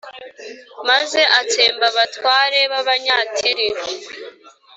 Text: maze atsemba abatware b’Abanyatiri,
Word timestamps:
maze 0.87 1.19
atsemba 1.39 1.85
abatware 1.91 2.59
b’Abanyatiri, 2.71 3.67